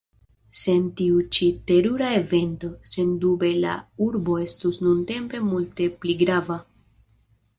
[0.59, 3.75] Sen tiu ĉi terura evento, sendube la
[4.07, 6.57] urbo estus nuntempe multe pli grava.